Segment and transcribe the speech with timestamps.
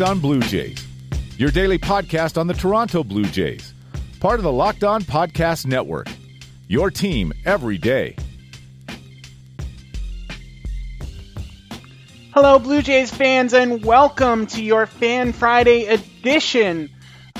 [0.00, 0.86] Locked On Blue Jays,
[1.36, 3.74] your daily podcast on the Toronto Blue Jays,
[4.18, 6.08] part of the Locked On Podcast Network.
[6.68, 8.16] Your team every day.
[12.32, 16.88] Hello, Blue Jays fans, and welcome to your Fan Friday edition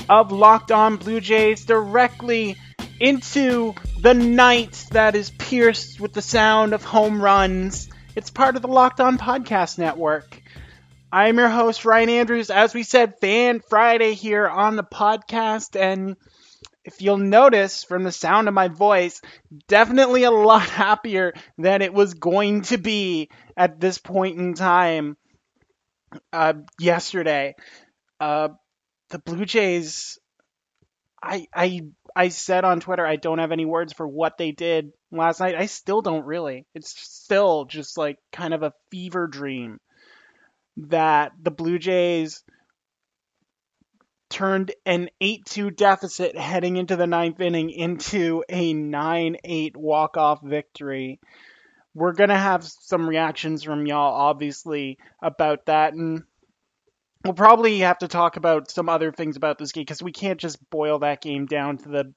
[0.07, 2.57] of Locked On Blue Jays directly
[2.99, 7.89] into the night that is pierced with the sound of home runs.
[8.15, 10.39] It's part of the Locked On Podcast Network.
[11.13, 12.49] I'm your host, Ryan Andrews.
[12.49, 15.77] As we said, Fan Friday here on the podcast.
[15.77, 16.15] And
[16.85, 19.21] if you'll notice from the sound of my voice,
[19.67, 25.17] definitely a lot happier than it was going to be at this point in time
[26.31, 27.55] uh, yesterday.
[28.21, 28.49] Uh,
[29.09, 30.17] the Blue Jays,
[31.21, 31.81] I, I,
[32.15, 35.55] I said on Twitter, I don't have any words for what they did last night.
[35.55, 36.65] I still don't really.
[36.73, 39.77] It's still just like kind of a fever dream
[40.77, 42.43] that the Blue Jays
[44.29, 50.17] turned an 8 2 deficit heading into the ninth inning into a 9 8 walk
[50.17, 51.19] off victory.
[51.93, 55.93] We're going to have some reactions from y'all, obviously, about that.
[55.93, 56.23] And
[57.25, 60.39] we'll probably have to talk about some other things about this game because we can't
[60.39, 62.13] just boil that game down to the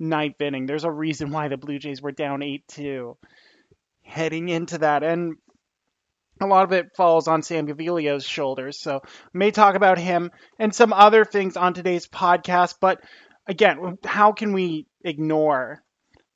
[0.00, 0.66] ninth inning.
[0.66, 3.16] There's a reason why the Blue Jays were down 8 2
[4.02, 5.04] heading into that.
[5.04, 5.36] And
[6.40, 8.80] a lot of it falls on Sam Gaviglio's shoulders.
[8.80, 9.02] So
[9.32, 12.76] may talk about him and some other things on today's podcast.
[12.80, 13.00] But
[13.46, 15.82] again, how can we ignore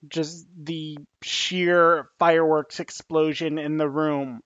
[0.08, 4.40] just the sheer fireworks explosion in the room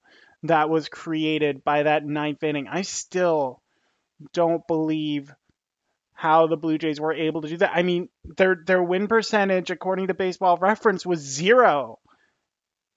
[0.45, 2.67] that was created by that ninth inning?
[2.69, 3.61] I still
[4.33, 5.33] don't believe
[6.13, 7.73] how the Blue Jays were able to do that.
[7.75, 11.99] I mean, their their win percentage, according to Baseball Reference, was zero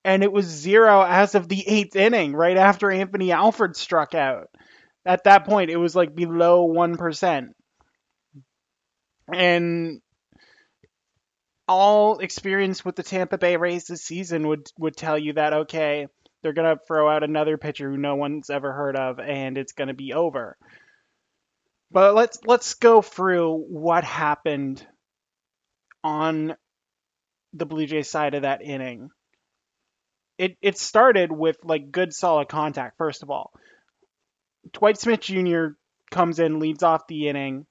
[0.04, 4.50] and it was zero as of the eighth inning, right after Anthony Alford struck out.
[5.06, 7.50] At that point, it was like below 1%.
[9.34, 10.02] And
[11.68, 16.08] all experience with the Tampa Bay Rays this season would, would tell you that, okay,
[16.42, 19.72] they're going to throw out another pitcher who no one's ever heard of, and it's
[19.72, 20.58] going to be over.
[21.90, 24.86] But let's let's go through what happened
[26.04, 26.56] on
[27.54, 29.10] the Blue Jays side of that inning
[30.38, 33.52] it it started with like good solid contact first of all.
[34.72, 35.68] Dwight Smith Jr.
[36.10, 37.66] comes in, leads off the inning,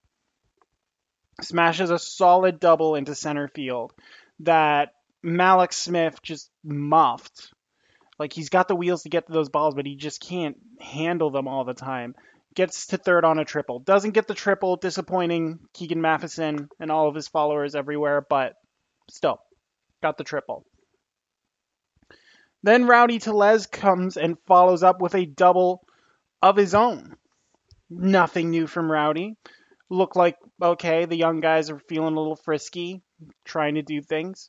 [1.40, 3.92] smashes a solid double into center field
[4.40, 4.92] that
[5.24, 7.52] Mallex Smith just muffed.
[8.18, 11.30] Like he's got the wheels to get to those balls, but he just can't handle
[11.30, 12.14] them all the time.
[12.54, 13.78] Gets to third on a triple.
[13.78, 18.54] Doesn't get the triple, disappointing Keegan Matheson and all of his followers everywhere, but
[19.10, 19.38] still
[20.02, 20.66] got the triple.
[22.62, 25.84] Then Rowdy Tellez comes and follows up with a double
[26.40, 27.16] of his own.
[27.90, 29.36] Nothing new from Rowdy.
[29.90, 33.02] Look like, okay, the young guys are feeling a little frisky,
[33.44, 34.48] trying to do things.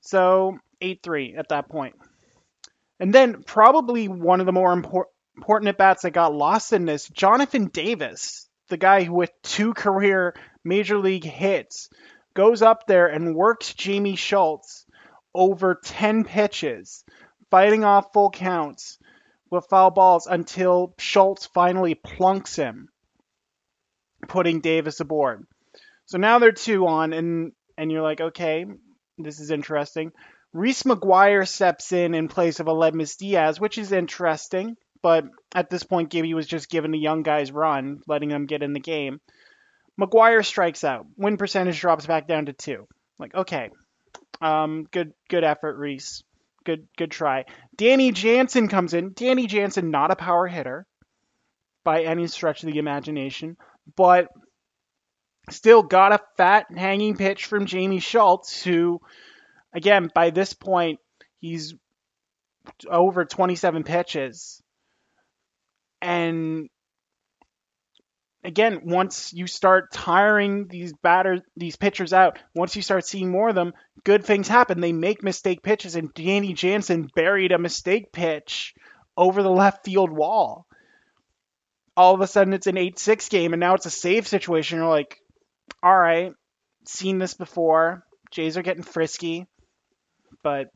[0.00, 1.96] So, 8 3 at that point.
[2.98, 5.04] And then, probably one of the more impor-
[5.36, 9.74] important at bats that got lost in this Jonathan Davis, the guy who with two
[9.74, 10.34] career
[10.64, 11.90] major league hits,
[12.34, 14.81] goes up there and works Jaime Schultz
[15.34, 17.04] over 10 pitches,
[17.50, 18.98] fighting off full counts
[19.50, 22.88] with foul balls until Schultz finally plunks him,
[24.28, 25.46] putting Davis aboard.
[26.06, 28.64] So now they're two on, and and you're like, okay,
[29.18, 30.12] this is interesting.
[30.52, 34.76] Reese McGuire steps in in place of Aledmys Diaz, which is interesting.
[35.02, 38.62] But at this point, Gibby was just giving the young guys run, letting them get
[38.62, 39.20] in the game.
[40.00, 41.06] McGuire strikes out.
[41.16, 42.86] Win percentage drops back down to two.
[43.18, 43.70] Like, okay,
[44.40, 46.22] um, good good effort, Reese.
[46.64, 47.44] Good good try.
[47.76, 49.12] Danny Jansen comes in.
[49.14, 50.86] Danny Jansen, not a power hitter
[51.84, 53.56] by any stretch of the imagination,
[53.96, 54.28] but
[55.50, 59.00] still got a fat hanging pitch from Jaime Schultz, who,
[59.72, 61.00] again, by this point,
[61.40, 61.74] he's
[62.88, 64.62] over 27 pitches.
[66.00, 66.68] And
[68.44, 73.48] again, once you start tiring these batters, these pitchers out, once you start seeing more
[73.48, 73.72] of them,
[74.04, 74.80] good things happen.
[74.80, 78.74] They make mistake pitches, and Danny Jansen buried a mistake pitch
[79.16, 80.66] over the left field wall.
[81.96, 84.78] All of a sudden, it's an 8 6 game, and now it's a save situation.
[84.78, 85.18] You're like,
[85.82, 86.32] all right,
[86.86, 88.04] seen this before.
[88.30, 89.46] Jays are getting frisky,
[90.42, 90.68] but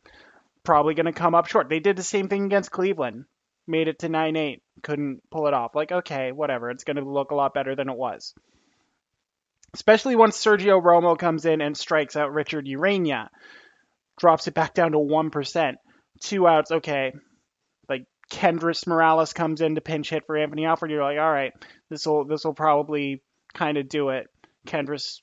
[0.63, 1.71] probably going to come up short.
[1.71, 3.25] They did the same thing against Cleveland
[3.67, 5.75] made it to 9 8, couldn't pull it off.
[5.75, 6.71] Like, okay, whatever.
[6.71, 8.35] It's going to look a lot better than it was.
[9.75, 13.29] Especially once Sergio Romo comes in and strikes out Richard Urena,
[14.19, 15.75] drops it back down to 1%.
[16.21, 17.13] Two outs, okay.
[17.89, 21.53] Like, Kendrys Morales comes in to pinch hit for Anthony Alford, you're like, all right,
[21.91, 23.23] this will this will probably
[23.55, 24.29] kind of do it.
[24.67, 25.21] Kendrys,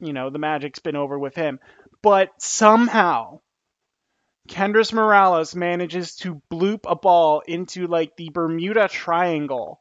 [0.00, 1.58] you know, the magic's been over with him,
[2.02, 3.40] but somehow
[4.48, 9.78] Kendrys Morales manages to bloop a ball into like the Bermuda Triangle.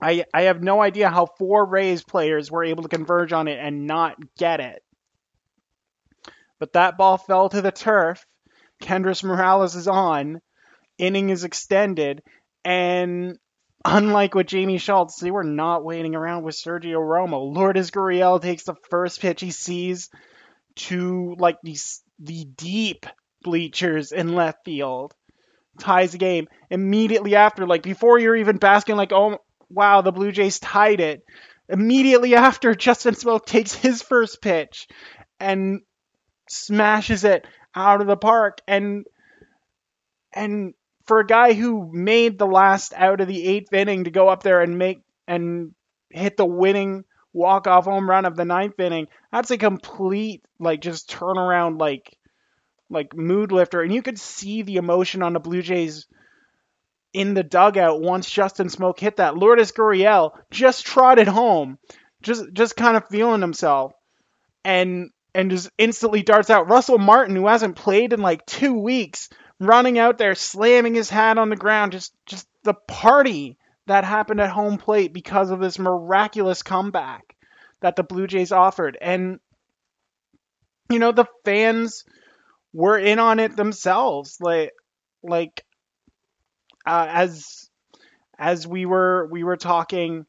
[0.00, 3.58] I I have no idea how four Rays players were able to converge on it
[3.58, 4.82] and not get it.
[6.58, 8.24] But that ball fell to the turf.
[8.82, 10.40] Kendrys Morales is on.
[10.98, 12.22] Inning is extended.
[12.64, 13.38] And
[13.84, 17.54] unlike with Jaime Schultz, they were not waiting around with Sergio Romo.
[17.54, 20.10] Lourdes Gurriel takes the first pitch he sees
[20.76, 21.76] to like the,
[22.18, 23.06] the deep
[23.48, 25.14] bleachers in left field.
[25.80, 26.48] Ties the game.
[26.70, 29.38] Immediately after, like before you're even basking like, oh
[29.70, 31.22] wow, the Blue Jays tied it.
[31.68, 34.86] Immediately after, Justin Smoak takes his first pitch
[35.40, 35.80] and
[36.48, 38.58] smashes it out of the park.
[38.68, 39.06] And
[40.34, 40.74] and
[41.06, 44.42] for a guy who made the last out of the eighth inning to go up
[44.42, 45.72] there and make and
[46.10, 50.80] hit the winning walk off home run of the ninth inning, that's a complete like
[50.80, 52.17] just turnaround like
[52.90, 53.82] like mood lifter.
[53.82, 56.06] And you could see the emotion on the Blue Jays
[57.12, 59.36] in the dugout once Justin Smoak hit that.
[59.36, 61.78] Lourdes Gurriel just trotted home,
[62.22, 63.92] just just kind of feeling himself,
[64.64, 66.68] and and just instantly darts out.
[66.68, 69.28] Russell Martin, who hasn't played in like two weeks,
[69.60, 71.92] running out there, slamming his hat on the ground.
[71.92, 73.56] Just just the party
[73.86, 77.34] that happened at home plate because of this miraculous comeback
[77.80, 78.98] that the Blue Jays offered.
[79.00, 79.40] And
[80.90, 82.04] you know, the fans
[82.72, 84.38] were in on it themselves.
[84.40, 84.72] Like
[85.22, 85.64] like
[86.86, 87.68] uh, as
[88.38, 90.26] as we were we were talking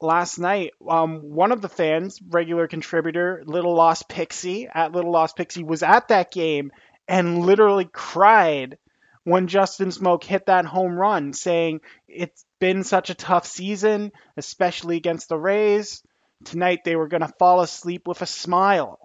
[0.00, 5.36] last night, um, one of the fans, regular contributor, Little Lost Pixie at Little Lost
[5.36, 6.70] Pixie, was at that game
[7.08, 8.78] and literally cried
[9.24, 14.96] when Justin Smoak hit that home run, saying it's been such a tough season, especially
[14.96, 16.02] against the Rays.
[16.44, 18.98] Tonight they were going to fall asleep with a smile.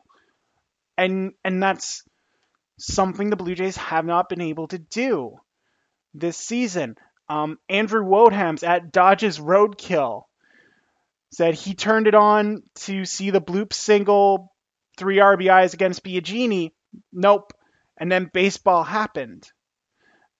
[0.98, 2.04] And and that's
[2.81, 5.38] something the Blue Jays have not been able to do
[6.13, 6.95] this season.
[7.30, 10.24] Um, Andrew Wodeham's at Dodges Roadkill
[11.31, 14.54] said he turned it on to see the bloop single,
[14.98, 16.72] three RBIs against Biagini.
[17.13, 17.54] Nope.
[17.98, 19.50] And then baseball happened.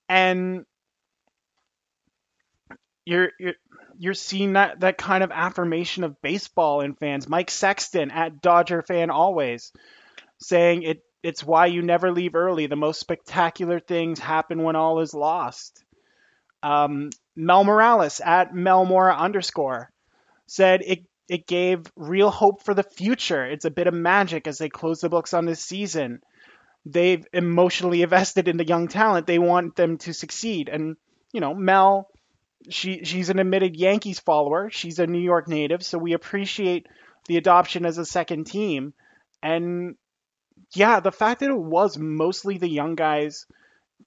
[0.10, 0.66] And
[3.06, 3.54] you're, you're
[3.98, 7.30] you're seeing that that kind of affirmation of baseball in fans.
[7.30, 9.72] Mike Sexton at Dodger fan always
[10.40, 12.68] saying it it's why you never leave early.
[12.68, 15.84] The most spectacular things happen when all is lost.
[16.64, 19.92] Um, Mel Morales at Melmora underscore
[20.48, 23.46] said it it gave real hope for the future.
[23.46, 26.22] It's a bit of magic as they close the books on this season.
[26.86, 29.28] They've emotionally invested in the young talent.
[29.28, 30.70] They want them to succeed.
[30.70, 30.98] And
[31.32, 32.10] you know, Mel,
[32.70, 34.70] she she's an admitted Yankees follower.
[34.70, 36.88] She's a New York native, so we appreciate
[37.28, 38.94] the adoption as a second team.
[39.42, 39.96] And
[40.74, 43.46] yeah, the fact that it was mostly the young guys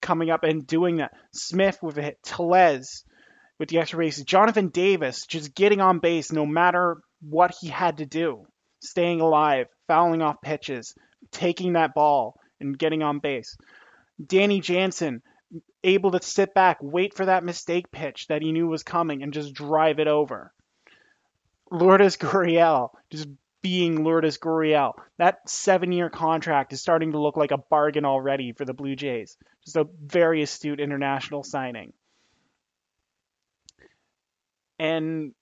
[0.01, 1.13] coming up and doing that.
[1.33, 3.05] Smith with a hit, Tellez
[3.59, 7.99] with the extra base, Jonathan Davis just getting on base no matter what he had
[7.99, 8.47] to do,
[8.81, 10.95] staying alive, fouling off pitches,
[11.31, 13.57] taking that ball and getting on base.
[14.25, 15.23] Danny Jansen
[15.83, 19.33] able to sit back, wait for that mistake pitch that he knew was coming and
[19.33, 20.53] just drive it over.
[21.71, 23.29] Lourdes Gurriel just
[23.65, 24.93] being Lourdes Gurriel.
[25.17, 28.95] That seven year contract is starting to look like a bargain already for the Blue
[28.95, 29.39] Jays.
[29.65, 31.95] Just a very astute international signing.
[34.79, 35.33] And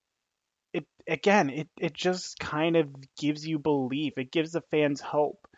[0.73, 2.89] it again, it, it just kind of
[3.19, 4.13] gives you belief.
[4.17, 5.49] It gives the fans hope.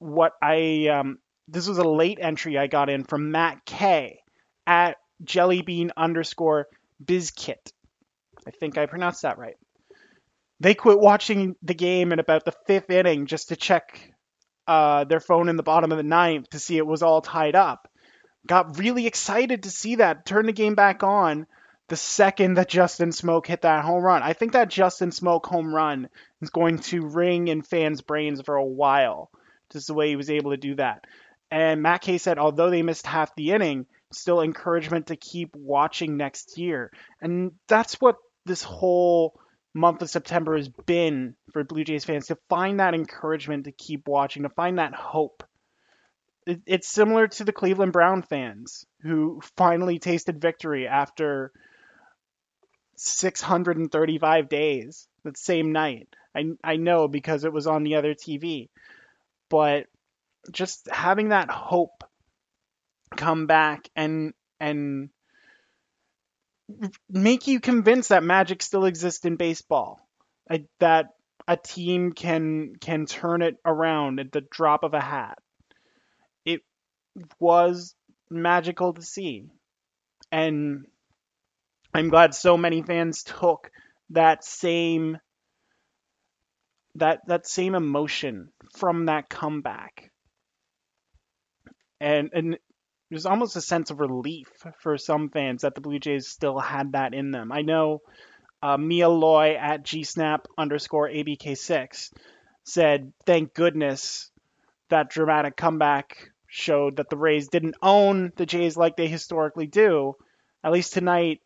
[0.00, 1.18] What I um,
[1.48, 4.20] this was a late entry I got in from Matt K
[4.66, 6.68] at jellybean underscore
[7.02, 7.72] bizkit.
[8.46, 9.56] I think I pronounced that right.
[10.60, 14.12] They quit watching the game in about the fifth inning just to check
[14.66, 17.56] uh, their phone in the bottom of the ninth to see it was all tied
[17.56, 17.88] up.
[18.46, 20.26] Got really excited to see that.
[20.26, 21.46] Turn the game back on
[21.88, 24.22] the second that Justin Smoak hit that home run.
[24.22, 26.08] I think that Justin Smoak home run
[26.40, 29.30] is going to ring in fans' brains for a while.
[29.72, 31.04] Just the way he was able to do that.
[31.50, 36.16] And Matt Kay said, although they missed half the inning, still encouragement to keep watching
[36.16, 36.92] next year.
[37.20, 39.40] And that's what this whole
[39.74, 44.08] month of September has been for Blue Jays fans to find that encouragement to keep
[44.08, 45.42] watching, to find that hope.
[46.46, 51.52] It, it's similar to the Cleveland Brown fans who finally tasted victory after
[52.96, 56.08] 635 days that same night.
[56.34, 58.68] I, I know because it was on the other TV.
[59.48, 59.86] But
[60.52, 62.04] just having that hope
[63.16, 65.10] come back and and
[67.08, 70.00] make you convinced that magic still exists in baseball.
[70.80, 71.14] that
[71.46, 75.38] a team can can turn it around at the drop of a hat.
[76.44, 76.62] It
[77.38, 77.94] was
[78.30, 79.46] magical to see.
[80.30, 80.86] And
[81.92, 83.70] I'm glad so many fans took
[84.10, 85.18] that same
[86.96, 90.10] that that same emotion from that comeback.
[92.00, 92.58] And and
[93.10, 94.48] there's almost a sense of relief
[94.78, 97.52] for some fans that the Blue Jays still had that in them.
[97.52, 98.02] I know
[98.62, 102.12] uh, Mia Loy at gsnap underscore abk6
[102.64, 104.30] said, "Thank goodness
[104.90, 110.14] that dramatic comeback showed that the Rays didn't own the Jays like they historically do.
[110.62, 111.40] At least tonight,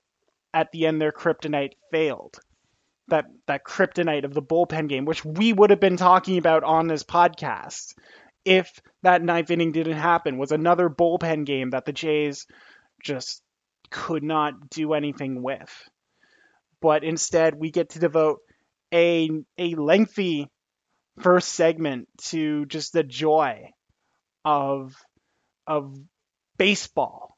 [0.52, 2.40] at the end, their kryptonite failed.
[3.09, 6.88] That that kryptonite of the bullpen game, which we would have been talking about on
[6.88, 7.94] this podcast,
[8.45, 12.47] if that ninth inning didn't happen, was another bullpen game that the Jays
[13.03, 13.43] just
[13.91, 15.71] could not do anything with.
[16.81, 18.41] But instead, we get to devote
[18.93, 20.51] a a lengthy
[21.21, 23.71] first segment to just the joy
[24.45, 24.95] of
[25.67, 25.97] of
[26.59, 27.37] baseball.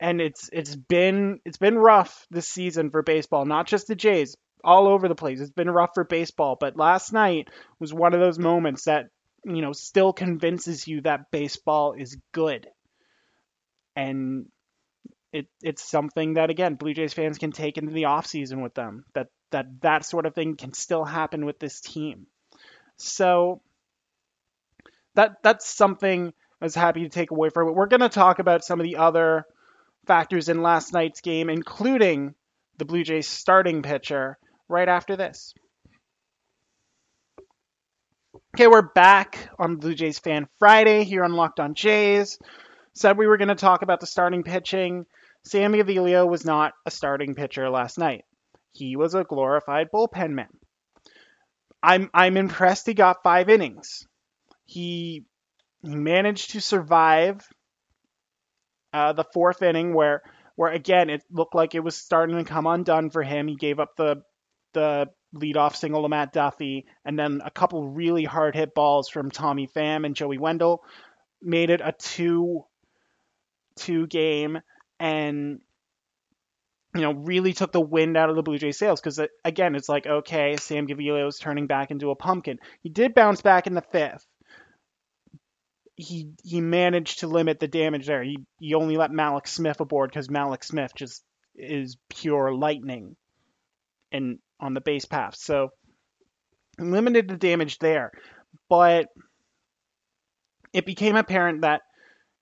[0.00, 4.36] And it's it's been it's been rough this season for baseball, not just the Jays,
[4.64, 5.40] all over the place.
[5.40, 9.06] It's been rough for baseball, but last night was one of those moments that,
[9.44, 12.68] you know, still convinces you that baseball is good.
[13.96, 14.46] And
[15.32, 19.04] it it's something that again, Blue Jays fans can take into the offseason with them.
[19.14, 22.26] That that that sort of thing can still happen with this team.
[22.96, 23.62] So
[25.14, 27.74] that that's something I was happy to take away from it.
[27.74, 29.44] We're going to talk about some of the other
[30.06, 32.34] factors in last night's game, including
[32.78, 35.54] the Blue Jays starting pitcher, right after this.
[38.54, 42.38] Okay, we're back on Blue Jays Fan Friday here on Locked On Jays.
[42.94, 45.06] Said we were going to talk about the starting pitching.
[45.44, 48.24] Sammy Gaviglio was not a starting pitcher last night.
[48.72, 50.48] He was a glorified bullpen man.
[51.82, 54.06] I'm I'm impressed he got five innings
[54.72, 55.24] he
[55.82, 57.46] he managed to survive
[58.92, 60.22] uh, the fourth inning where
[60.56, 63.48] where again it looked like it was starting to come undone for him.
[63.48, 64.22] He gave up the
[64.72, 69.30] the leadoff single to Matt Duffy, and then a couple really hard hit balls from
[69.30, 70.84] Tommy Pham and Joey Wendle
[71.40, 72.64] made it a two
[73.74, 74.60] two game
[75.00, 75.60] and
[76.94, 79.74] you know really took the wind out of the Blue Jay sails because uh, again
[79.74, 82.58] it's like okay Sam Gaviglio is turning back into a pumpkin.
[82.80, 84.26] He did bounce back in the fifth,
[85.96, 88.22] he he managed to limit the damage there.
[88.22, 91.22] He he only let Mallex Smith aboard because Mallex Smith just
[91.54, 93.16] is pure lightning,
[94.10, 95.36] and on the base path.
[95.36, 95.70] So
[96.78, 98.12] limited the damage there,
[98.70, 99.08] but
[100.72, 101.82] it became apparent that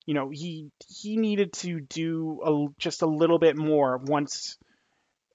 [0.06, 4.56] you know he he needed to do a, just a little bit more once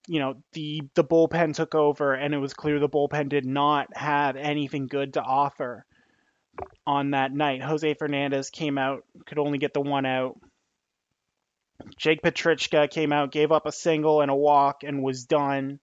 [0.07, 3.87] you know the the bullpen took over and it was clear the bullpen did not
[3.97, 5.85] have anything good to offer
[6.87, 7.61] on that night.
[7.61, 10.39] Jose Fernandez came out, could only get the one out.
[11.97, 15.79] Jake Petricka came out, gave up a single and a walk, and was done.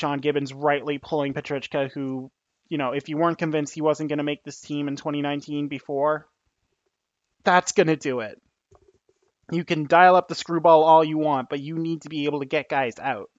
[0.00, 2.30] John Gibbons rightly pulling Petricka, who,
[2.68, 5.68] you know, if you weren't convinced he wasn't going to make this team in 2019
[5.68, 6.26] before,
[7.44, 8.40] that's going to do it.
[9.52, 12.40] You can dial up the screwball all you want, but you need to be able
[12.40, 13.30] to get guys out.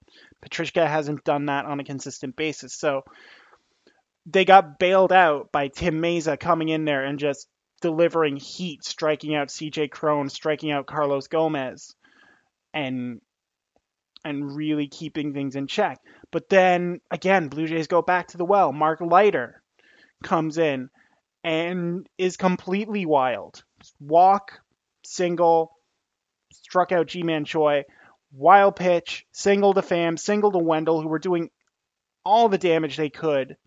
[0.45, 2.75] Petricka hasn't done that on a consistent basis.
[2.75, 3.01] So
[4.25, 7.47] they got bailed out by Tim Mayza coming in there and just
[7.81, 11.95] delivering heat, striking out CJ Cron, striking out Carlos Gomez,
[12.73, 13.19] and
[14.23, 15.99] and really keeping things in check.
[16.31, 18.71] But then again, Blue Jays go back to the well.
[18.71, 19.61] Mark Leiter
[20.23, 20.89] comes in
[21.43, 23.63] and is completely wild.
[23.99, 24.61] Walk,
[25.03, 25.71] single,
[26.51, 27.83] struck out Ji-Man Choi,
[28.31, 31.49] wild pitch, single to Pham, single to Wendle, who were doing
[32.23, 33.57] all the damage they could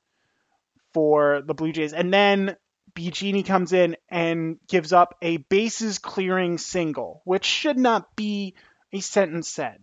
[0.92, 1.92] for the Blue Jays.
[1.92, 2.56] And then
[2.94, 8.54] Biagini comes in and gives up a bases clearing single, which should not be
[8.92, 9.82] a sentence said.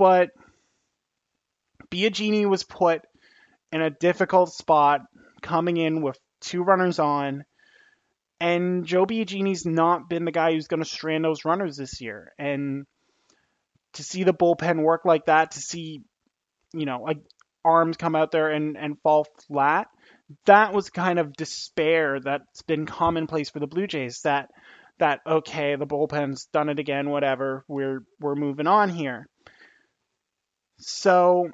[0.00, 0.30] But
[1.90, 3.02] Biagini was put
[3.70, 5.02] in a difficult spot
[5.42, 7.44] coming in with two runners on.
[8.40, 12.32] And Joe Biagini's not been the guy who's going to strand those runners this year.
[12.38, 12.86] And
[13.92, 16.00] to see the bullpen work like that, to see,
[16.72, 17.18] you know, like
[17.62, 19.88] arms come out there and, and fall flat,
[20.46, 24.22] that was kind of despair that's been commonplace for the Blue Jays.
[24.22, 24.48] That
[24.98, 27.66] that okay, the bullpen's done it again, whatever.
[27.68, 29.28] We're we're moving on here.
[30.80, 31.50] So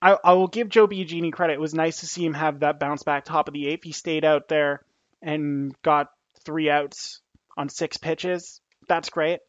[0.00, 1.54] I, I will give Joe Biagini credit.
[1.54, 3.84] It was nice to see him have that bounce back top of the eighth.
[3.84, 4.82] He stayed out there
[5.22, 6.08] and got
[6.44, 7.20] three outs
[7.56, 8.60] on six pitches.
[8.88, 9.40] That's great.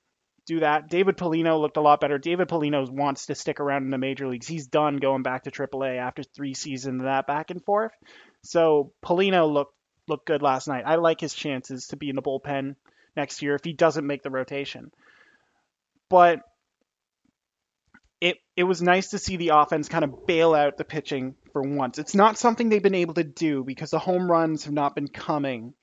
[0.46, 0.90] do that.
[0.90, 2.18] David Paulino looked a lot better.
[2.18, 4.48] David Paulino wants to stick around in the major leagues.
[4.48, 7.92] He's done going back to AAA after three seasons of that back and forth.
[8.44, 9.74] So Paulino looked
[10.08, 10.86] looked good last night.
[10.86, 12.76] I like his chances to be in the bullpen
[13.18, 14.92] next year if he doesn't make the rotation.
[16.10, 16.40] But
[18.22, 21.62] it it was nice to see the offense kind of bail out the pitching for
[21.62, 22.00] once.
[22.00, 25.08] It's not something they've been able to do because the home runs have not been
[25.08, 25.74] coming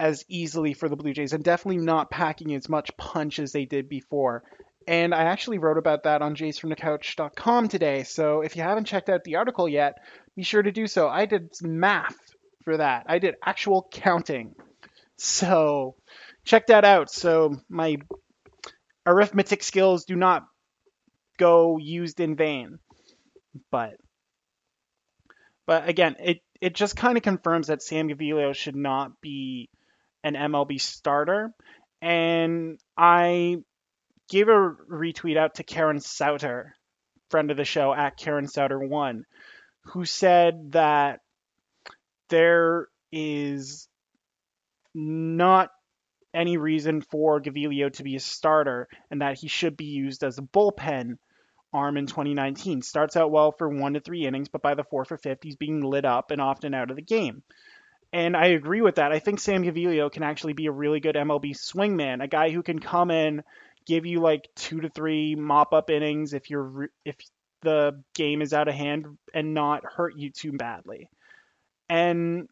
[0.00, 3.64] as easily for the Blue Jays and definitely not packing as much punch as they
[3.64, 4.44] did before.
[4.86, 8.04] And I actually wrote about that on jaysfromthecouch.com today.
[8.04, 9.98] So if you haven't checked out the article yet,
[10.36, 11.08] be sure to do so.
[11.08, 12.16] I did math
[12.64, 13.04] for that.
[13.06, 14.54] I did actual counting.
[15.16, 15.96] So
[16.44, 17.10] check that out.
[17.10, 17.96] So my
[19.04, 20.46] arithmetic skills do not
[21.38, 22.78] go used in vain.
[23.70, 23.96] But
[25.66, 29.70] but again, it it just kind of confirms that Sam Gaviglio should not be
[30.24, 31.52] an MLB starter.
[32.02, 33.58] And I
[34.28, 36.74] gave a retweet out to Karen Souter,
[37.30, 39.22] friend of the show at Karen Souter1,
[39.86, 41.20] who said that
[42.28, 43.88] there is
[44.94, 45.70] not
[46.34, 50.38] any reason for Gaviglio to be a starter and that he should be used as
[50.38, 51.16] a bullpen
[51.72, 52.82] arm in 2019.
[52.82, 55.56] Starts out well for one to three innings, but by the fourth or fifth, he's
[55.56, 57.42] being lit up and often out of the game.
[58.12, 59.12] And I agree with that.
[59.12, 62.62] I think Sam Gaviglio can actually be a really good MLB swingman, a guy who
[62.62, 63.42] can come in,
[63.86, 67.16] give you like two to three mop up innings if you're if
[67.62, 71.10] the game is out of hand and not hurt you too badly.
[71.88, 72.48] And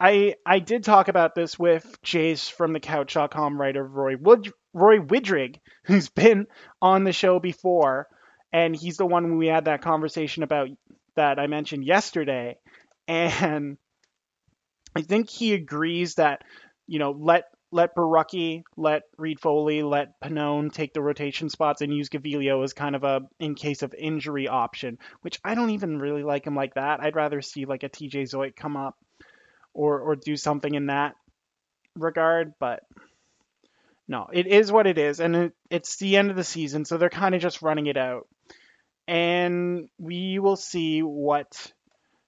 [0.00, 4.98] I I did talk about this with Jays from the Couch.com writer Roy Wood, Roy
[4.98, 6.46] Widrig, who's been
[6.80, 8.08] on the show before,
[8.50, 10.68] and he's the one we had that conversation about
[11.16, 12.56] that I mentioned yesterday.
[13.06, 13.76] And
[14.96, 16.42] I think he agrees that,
[16.86, 22.08] you know, let let Borucki, let Reid-Foley, let Pannone take the rotation spots and use
[22.08, 26.24] Gaviglio as kind of a in case of injury option, which I don't even really
[26.24, 27.00] like him like that.
[27.00, 28.96] I'd rather see like a TJ Zeuch come up
[29.74, 31.14] or or do something in that
[31.96, 32.80] regard, but
[34.08, 36.96] no, it is what it is, and it, it's the end of the season, so
[36.96, 38.26] they're kind of just running it out,
[39.06, 41.72] and we will see what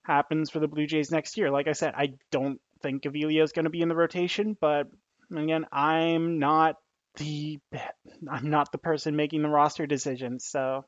[0.05, 1.51] happens for the Blue Jays next year.
[1.51, 4.89] Like I said, I don't think Gaviglio is going to be in the rotation, but
[5.37, 6.77] again, I'm not
[7.17, 7.59] the
[8.31, 10.45] I'm not the person making the roster decisions.
[10.45, 10.85] So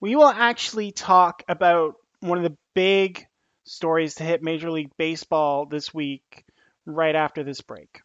[0.00, 3.26] we will actually talk about one of the big
[3.70, 6.44] stories to hit Major League Baseball this week
[6.86, 8.00] right after this break.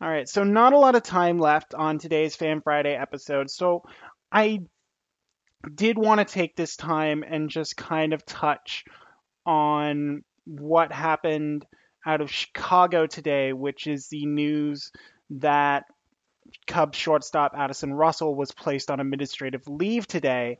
[0.00, 3.48] All right, so not a lot of time left on today's Fan Friday episode.
[3.48, 3.84] So
[4.32, 4.62] I
[5.72, 8.84] did want to take this time and just kind of touch
[9.46, 11.64] on what happened
[12.04, 14.90] out of Chicago today, which is the news
[15.30, 15.84] that
[16.66, 20.58] Cubs shortstop Addison Russell was placed on administrative leave today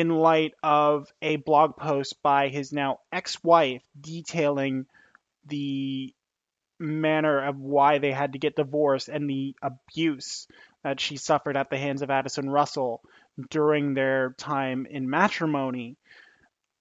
[0.00, 4.86] in light of a blog post by his now ex wife detailing
[5.44, 6.14] the
[6.78, 10.48] manner of why they had to get divorced and the abuse
[10.82, 13.02] that she suffered at the hands of Addison Russell
[13.50, 15.98] during their time in matrimony.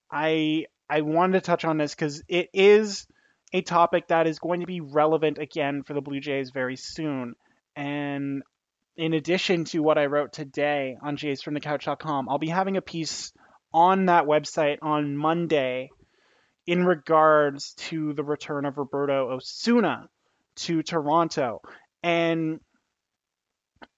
[0.10, 3.06] I I wanted to touch on this because it is
[3.52, 7.36] a topic that is going to be relevant again for the Blue Jays very soon.
[7.76, 8.44] And
[8.98, 13.32] in addition to what I wrote today on jaysfromthecouch.com, I'll be having a piece
[13.74, 15.90] on that website on Monday
[16.66, 20.10] in regards to the return of Roberto Osuna
[20.56, 21.62] to Toronto.
[22.04, 22.60] And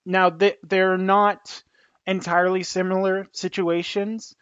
[0.06, 0.32] now
[0.64, 1.64] they're not
[2.06, 4.36] entirely similar situations.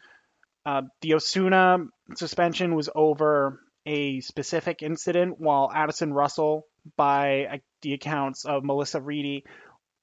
[0.66, 1.80] Uh, the Osuna
[2.16, 9.04] suspension was over a specific incident, while Addison Russell, by uh, the accounts of Melisa
[9.04, 9.46] Reidy,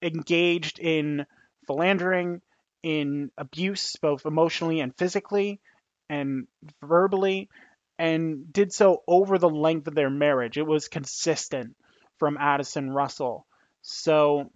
[0.02, 1.26] engaged in
[1.66, 2.40] philandering,
[2.82, 5.60] in abuse, both emotionally and physically,
[6.08, 6.46] and
[6.82, 7.48] verbally,
[7.98, 10.58] and did so over the length of their marriage.
[10.58, 11.74] It was consistent
[12.18, 13.46] from Addison Russell.
[13.82, 14.50] So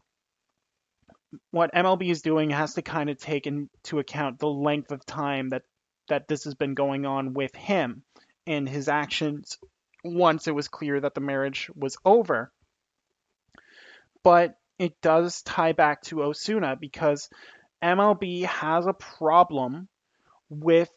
[1.50, 5.50] what MLB is doing has to kind of take into account the length of time
[5.50, 5.62] that
[6.08, 8.02] that this has been going on with him
[8.46, 9.58] and his actions
[10.02, 12.50] once it was clear that the marriage was over.
[14.24, 17.28] But it does tie back to Osuna because
[17.82, 19.88] MLB has a problem
[20.48, 20.90] with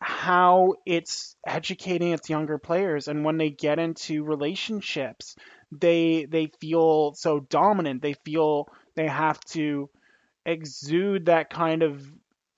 [0.00, 5.36] how it's educating its younger players and when they get into relationships
[5.72, 9.88] they they feel so dominant they feel they have to
[10.44, 12.12] exude that kind of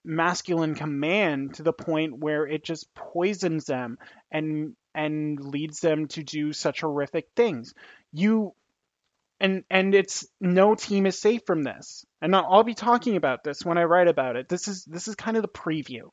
[0.04, 3.98] masculine command to the point where it just poisons them
[4.32, 7.74] and and leads them to do such horrific things.
[8.12, 8.54] You
[9.40, 12.04] and and it's no team is safe from this.
[12.20, 14.48] And I'll be talking about this when I write about it.
[14.48, 16.10] This is this is kind of the preview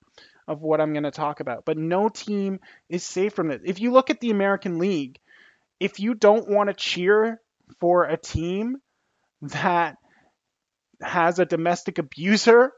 [0.48, 1.66] of what I'm going to talk about.
[1.66, 2.60] But no team
[2.90, 5.20] is safe from this If you look at the American League,
[5.80, 7.42] if you don't want to cheer
[7.80, 8.78] for a team
[9.42, 9.98] that
[11.02, 12.72] has a domestic abuser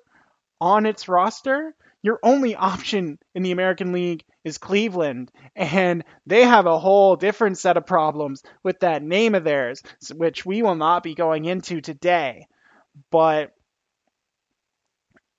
[0.59, 1.75] on its roster,
[2.07, 5.29] your only option in the American League is Cleveland.
[5.57, 9.83] And they have a whole different set of problems with that name of theirs,
[10.15, 12.47] which we will not be going into today.
[13.11, 13.51] But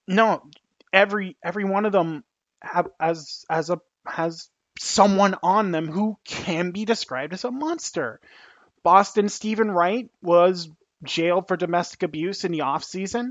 [0.07, 0.42] no,
[0.92, 2.22] every every one of them
[2.61, 8.20] have as as a has someone on them who can be described as a monster.
[8.83, 10.68] Boston Steven Wright was
[11.02, 13.31] jailed for domestic abuse in the offseason.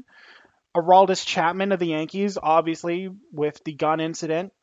[0.78, 4.54] Aroldis Chapman of the Yankees, obviously, with the gun incident.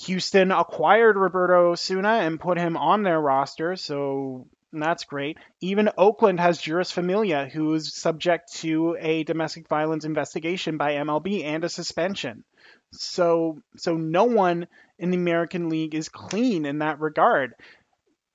[0.00, 5.38] Houston acquired Roberto Osuna and put him on their roster, so that's great.
[5.60, 11.44] Even Oakland has Jeurys Familia, who is subject to a domestic violence investigation by MLB
[11.44, 12.44] and a suspension.
[12.92, 14.66] So, so no one
[14.98, 17.54] in the American League is clean in that regard.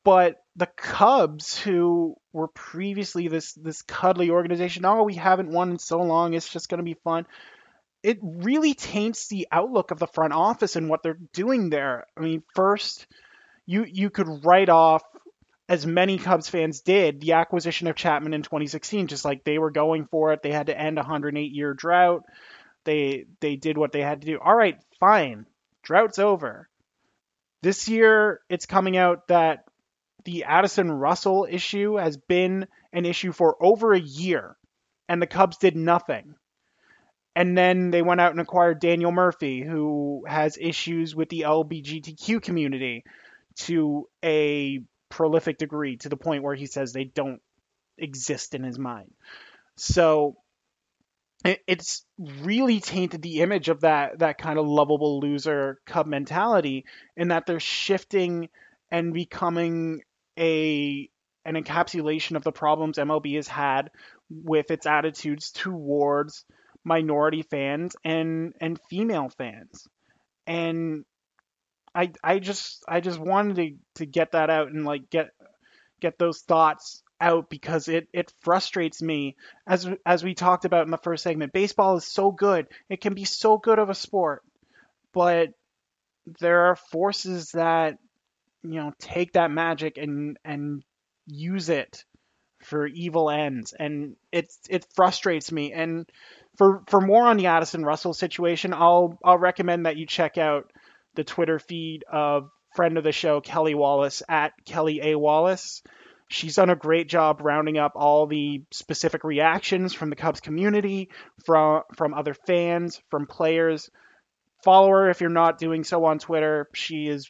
[0.03, 5.79] But the Cubs, who were previously this this cuddly organization, oh, we haven't won in
[5.79, 7.27] so long, it's just going to be fun.
[8.03, 12.07] It really taints the outlook of the front office and what they're doing there.
[12.17, 13.05] I mean, first,
[13.67, 15.03] you you could write off
[15.69, 19.71] as many Cubs fans did the acquisition of Chapman in 2016, just like they were
[19.71, 20.41] going for it.
[20.41, 22.23] They had to end a 108 year drought.
[22.83, 24.39] They they did what they had to do.
[24.43, 25.45] All right, fine.
[25.83, 26.67] Drought's over.
[27.61, 29.65] This year, it's coming out that
[30.23, 34.57] the Addison Russell issue has been an issue for over a year,
[35.07, 36.35] and the Cubs did nothing.
[37.35, 42.41] And then they went out and acquired Daniel Murphy, who has issues with the LGBTQ
[42.41, 43.03] community
[43.59, 47.41] to a prolific degree, to the point where he says they don't
[47.97, 49.13] exist in his mind.
[49.77, 50.35] So
[51.43, 52.05] it's
[52.41, 57.45] really tainted the image of that that kind of lovable loser Cub mentality, in that
[57.45, 58.49] they're shifting
[58.91, 60.01] and becoming
[60.37, 61.09] a
[61.43, 63.89] an encapsulation of the problems MLB has had
[64.29, 66.45] with its attitudes towards
[66.83, 69.87] minority fans and and female fans.
[70.47, 71.05] And
[71.93, 75.31] I I just I just wanted to, to get that out and like get
[75.99, 79.35] get those thoughts out because it it frustrates me
[79.67, 81.53] as as we talked about in the first segment.
[81.53, 82.67] Baseball is so good.
[82.89, 84.43] It can be so good of a sport.
[85.13, 85.49] But
[86.39, 87.97] there are forces that
[88.63, 90.83] you know take that magic and and
[91.25, 92.03] use it
[92.63, 93.73] for evil ends.
[93.77, 95.73] And it it frustrates me.
[95.73, 96.09] And
[96.57, 100.71] for for more on the Addison Russell situation I'll I'll recommend that you check out
[101.15, 105.17] the Twitter feed of friend of the show Kelly Wallace at Kelly A.
[105.17, 105.81] Wallace.
[106.29, 111.09] She's done a great job rounding up all the specific reactions from the Cubs community
[111.45, 113.89] from from other fans from players.
[114.63, 116.69] Follow her if you're not doing so on Twitter.
[116.73, 117.29] She is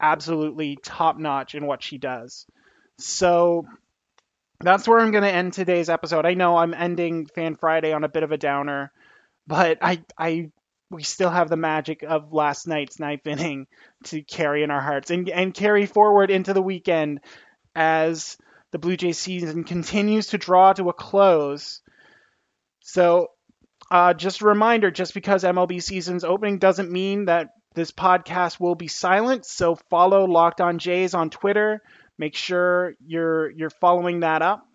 [0.00, 2.46] absolutely top notch in what she does.
[2.98, 3.66] So
[4.60, 6.26] that's where I'm going to end today's episode.
[6.26, 8.92] I know I'm ending Fan Friday on a bit of a downer,
[9.46, 10.50] but I I
[10.90, 13.66] we still have the magic of last night's ninth inning
[14.04, 17.20] to carry in our hearts and and carry forward into the weekend
[17.74, 18.36] as
[18.72, 21.80] the Blue Jays season continues to draw to a close.
[22.80, 23.28] So
[23.90, 28.74] uh, just a reminder, just because MLB season's opening doesn't mean that this podcast will
[28.74, 31.82] be silent, so follow Locked On Jays on Twitter.
[32.18, 34.66] Make sure you're you're following that up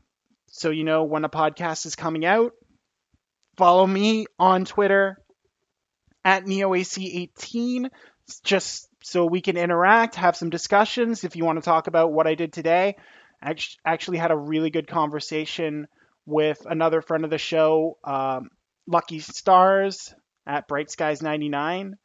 [0.48, 2.54] so you know when a podcast is coming out.
[3.58, 5.18] Follow me on Twitter
[6.24, 7.90] at NeoAC18
[8.44, 11.24] just so we can interact, have some discussions.
[11.24, 12.96] If you want to talk about what I did today,
[13.42, 13.56] I
[13.86, 15.88] actually had a really good conversation
[16.26, 18.50] with another friend of the show, um,
[18.88, 20.14] Lucky Stars
[20.48, 21.98] at Bright Skies 99.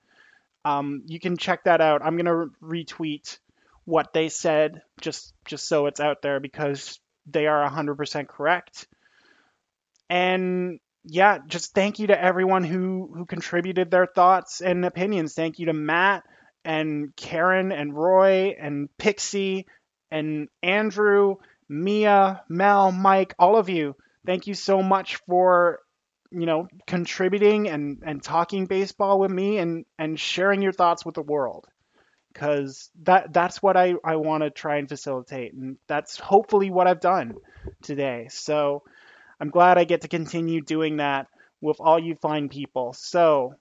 [0.64, 2.02] Um, you can check that out.
[2.04, 3.38] I'm gonna retweet
[3.84, 8.86] what they said just just so it's out there because they are 100% correct.
[10.08, 15.34] And yeah, just thank you to everyone who who contributed their thoughts and opinions.
[15.34, 16.24] Thank you to Matt
[16.64, 19.66] and Karen and Roy and Pixie
[20.10, 21.36] and Andrew,
[21.68, 23.96] Mia, Mel, Mike, all of you.
[24.26, 25.80] Thank you so much for
[26.30, 31.14] you know, contributing and, and talking baseball with me and, and sharing your thoughts with
[31.14, 31.66] the world.
[32.32, 35.52] Because that that's what I, I want to try and facilitate.
[35.52, 37.34] And that's hopefully what I've done
[37.82, 38.28] today.
[38.30, 38.84] So
[39.40, 41.26] I'm glad I get to continue doing that
[41.60, 42.92] with all you fine people.
[42.92, 43.54] So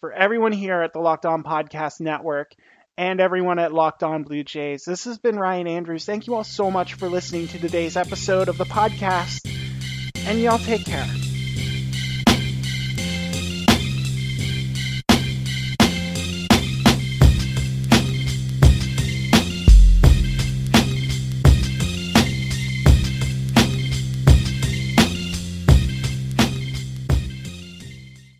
[0.00, 2.54] for everyone here at the Locked On Podcast Network
[2.96, 4.84] and everyone at Locked On Blue Jays.
[4.84, 6.04] This has been Ryan Andrews.
[6.04, 9.40] Thank you all so much for listening to today's episode of the podcast,
[10.26, 11.06] and y'all take care.